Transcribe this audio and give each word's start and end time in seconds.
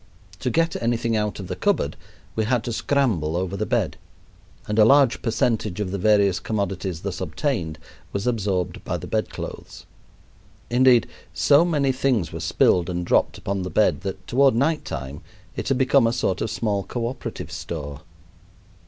To 0.39 0.49
get 0.49 0.75
anything 0.81 1.15
out 1.15 1.39
of 1.39 1.47
the 1.47 1.55
cupboard 1.55 1.95
we 2.35 2.45
had 2.45 2.63
to 2.63 2.73
scramble 2.73 3.35
over 3.35 3.55
the 3.55 3.67
bed, 3.67 3.97
and 4.67 4.79
a 4.79 4.83
large 4.83 5.21
percentage 5.21 5.79
of 5.79 5.91
the 5.91 5.99
various 5.99 6.39
commodities 6.39 7.01
thus 7.01 7.21
obtained 7.21 7.77
was 8.11 8.25
absorbed 8.25 8.83
by 8.83 8.97
the 8.97 9.05
bedclothes. 9.05 9.85
Indeed, 10.71 11.07
so 11.35 11.63
many 11.63 11.91
things 11.91 12.33
were 12.33 12.39
spilled 12.39 12.89
and 12.89 13.05
dropped 13.05 13.37
upon 13.37 13.61
the 13.61 13.69
bed 13.69 14.01
that 14.01 14.25
toward 14.25 14.55
night 14.55 14.85
time 14.85 15.21
it 15.55 15.67
had 15.67 15.77
become 15.77 16.07
a 16.07 16.13
sort 16.13 16.41
of 16.41 16.49
small 16.49 16.81
cooperative 16.81 17.51
store. 17.51 18.01